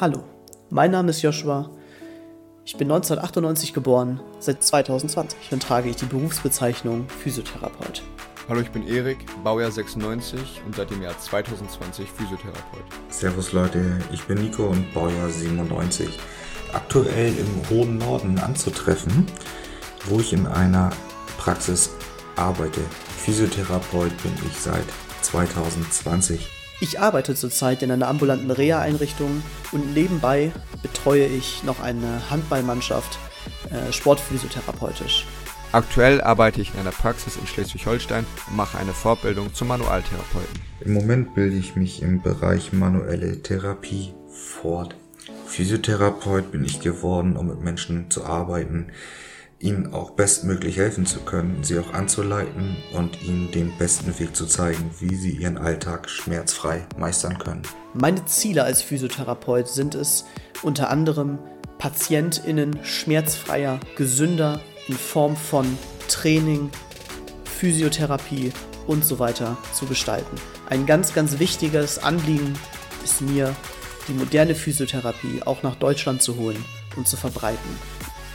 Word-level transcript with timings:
Hallo, 0.00 0.24
mein 0.70 0.90
Name 0.90 1.10
ist 1.10 1.20
Joshua. 1.20 1.70
Ich 2.64 2.76
bin 2.76 2.90
1998 2.90 3.74
geboren, 3.74 4.20
seit 4.40 4.62
2020 4.62 5.52
und 5.52 5.62
trage 5.62 5.90
ich 5.90 5.96
die 5.96 6.06
Berufsbezeichnung 6.06 7.08
Physiotherapeut. 7.08 8.02
Hallo, 8.48 8.60
ich 8.60 8.70
bin 8.70 8.88
Erik, 8.88 9.18
Baujahr 9.44 9.70
96 9.70 10.62
und 10.64 10.74
seit 10.74 10.90
dem 10.90 11.02
Jahr 11.02 11.16
2020 11.16 12.08
Physiotherapeut. 12.10 12.84
Servus 13.10 13.52
Leute, 13.52 13.98
ich 14.12 14.22
bin 14.24 14.38
Nico 14.38 14.64
und 14.64 14.92
Baujahr 14.94 15.28
97. 15.28 16.18
Aktuell 16.72 17.34
im 17.36 17.70
hohen 17.70 17.98
Norden 17.98 18.38
anzutreffen, 18.38 19.26
wo 20.06 20.20
ich 20.20 20.32
in 20.32 20.46
einer 20.46 20.90
Praxis 21.36 21.90
arbeite. 22.36 22.80
Physiotherapeut 23.18 24.16
bin 24.22 24.32
ich 24.48 24.58
seit 24.58 24.86
2020. 25.20 26.61
Ich 26.82 26.98
arbeite 26.98 27.36
zurzeit 27.36 27.84
in 27.84 27.92
einer 27.92 28.08
ambulanten 28.08 28.50
Reha-Einrichtung 28.50 29.44
und 29.70 29.94
nebenbei 29.94 30.50
betreue 30.82 31.26
ich 31.26 31.62
noch 31.62 31.78
eine 31.78 32.28
Handballmannschaft 32.28 33.20
äh, 33.70 33.92
sportphysiotherapeutisch. 33.92 35.24
Aktuell 35.70 36.20
arbeite 36.20 36.60
ich 36.60 36.74
in 36.74 36.80
einer 36.80 36.90
Praxis 36.90 37.36
in 37.36 37.46
Schleswig-Holstein 37.46 38.26
und 38.48 38.56
mache 38.56 38.78
eine 38.78 38.92
Fortbildung 38.92 39.54
zum 39.54 39.68
Manualtherapeuten. 39.68 40.60
Im 40.80 40.94
Moment 40.94 41.36
bilde 41.36 41.54
ich 41.54 41.76
mich 41.76 42.02
im 42.02 42.20
Bereich 42.20 42.72
manuelle 42.72 43.40
Therapie 43.40 44.12
fort. 44.32 44.96
Physiotherapeut 45.46 46.50
bin 46.50 46.64
ich 46.64 46.80
geworden, 46.80 47.36
um 47.36 47.46
mit 47.46 47.60
Menschen 47.60 48.10
zu 48.10 48.24
arbeiten, 48.24 48.88
ihnen 49.62 49.94
auch 49.94 50.10
bestmöglich 50.10 50.76
helfen 50.76 51.06
zu 51.06 51.20
können, 51.20 51.62
sie 51.62 51.78
auch 51.78 51.94
anzuleiten 51.94 52.76
und 52.92 53.22
ihnen 53.22 53.50
den 53.52 53.72
besten 53.78 54.18
Weg 54.18 54.34
zu 54.34 54.46
zeigen, 54.46 54.90
wie 55.00 55.14
sie 55.14 55.30
ihren 55.30 55.56
Alltag 55.56 56.10
schmerzfrei 56.10 56.84
meistern 56.98 57.38
können. 57.38 57.62
Meine 57.94 58.24
Ziele 58.24 58.64
als 58.64 58.82
Physiotherapeut 58.82 59.68
sind 59.68 59.94
es 59.94 60.24
unter 60.62 60.90
anderem, 60.90 61.38
PatientInnen 61.78 62.84
schmerzfreier, 62.84 63.80
gesünder 63.96 64.60
in 64.88 64.94
Form 64.94 65.36
von 65.36 65.66
Training, 66.08 66.70
Physiotherapie 67.44 68.52
und 68.86 69.04
so 69.04 69.18
weiter 69.18 69.56
zu 69.72 69.86
gestalten. 69.86 70.36
Ein 70.68 70.86
ganz, 70.86 71.14
ganz 71.14 71.38
wichtiges 71.38 71.98
Anliegen 71.98 72.54
ist 73.04 73.20
mir, 73.20 73.54
die 74.08 74.14
moderne 74.14 74.54
Physiotherapie 74.54 75.42
auch 75.44 75.62
nach 75.62 75.76
Deutschland 75.76 76.22
zu 76.22 76.36
holen 76.36 76.64
und 76.96 77.06
zu 77.06 77.16
verbreiten. 77.16 77.78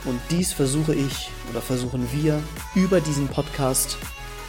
Und 0.08 0.22
dies 0.32 0.54
versuche 0.54 0.96
ich 0.96 1.30
oder 1.52 1.62
versuchen 1.62 2.08
wir 2.14 2.42
über 2.76 3.02
diesen 3.02 3.28
Podcast 3.28 3.98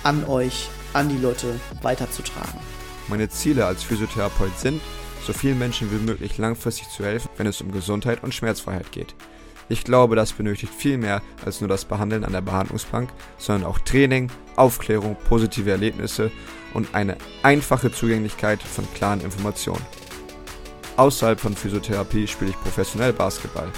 an 0.04 0.24
euch, 0.24 0.68
an 0.92 1.08
die 1.08 1.18
Leute 1.18 1.58
weiterzutragen. 1.82 2.60
Meine 3.08 3.28
Ziele 3.28 3.66
als 3.66 3.82
Physiotherapeut 3.82 4.56
sind, 4.56 4.80
so 5.26 5.32
vielen 5.32 5.58
Menschen 5.58 5.90
wie 5.90 6.04
möglich 6.04 6.38
langfristig 6.38 6.88
zu 6.90 7.04
helfen, 7.04 7.28
wenn 7.36 7.48
es 7.48 7.60
um 7.60 7.72
Gesundheit 7.72 8.22
und 8.22 8.34
Schmerzfreiheit 8.34 8.92
geht. 8.92 9.16
Ich 9.68 9.82
glaube, 9.82 10.14
das 10.14 10.32
benötigt 10.32 10.72
viel 10.72 10.96
mehr 10.96 11.22
als 11.44 11.60
nur 11.60 11.68
das 11.68 11.84
Behandeln 11.84 12.24
an 12.24 12.32
der 12.32 12.40
Behandlungsbank, 12.40 13.10
sondern 13.36 13.68
auch 13.68 13.80
Training, 13.80 14.30
Aufklärung, 14.54 15.16
positive 15.28 15.70
Erlebnisse 15.70 16.30
und 16.72 16.94
eine 16.94 17.16
einfache 17.42 17.90
Zugänglichkeit 17.90 18.62
von 18.62 18.86
klaren 18.94 19.20
Informationen. 19.22 19.84
Außerhalb 20.96 21.38
von 21.38 21.54
Physiotherapie 21.54 22.28
spiele 22.28 22.50
ich 22.50 22.60
professionell 22.60 23.12
Basketball. 23.12 23.70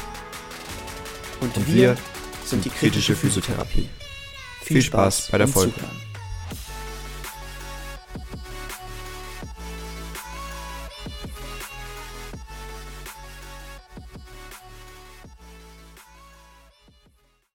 Und, 1.41 1.57
Und 1.57 1.67
wir 1.67 1.75
wir 1.75 1.97
sind 2.45 2.65
die 2.65 2.71
kritische 2.71 3.15
Physiotherapie. 3.15 3.89
Viel 4.63 4.83
Spaß 4.83 5.29
bei 5.31 5.39
der 5.39 5.49
Folge. 5.49 5.75
Zuhören. 5.75 6.10